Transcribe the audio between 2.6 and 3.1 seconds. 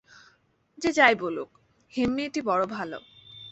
ভালো।